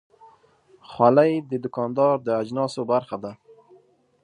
خولۍ 0.89 1.31
د 1.49 1.51
دوکاندار 1.63 2.15
د 2.23 2.27
اجناسو 2.41 2.81
برخه 2.91 3.17
ده. 3.23 3.31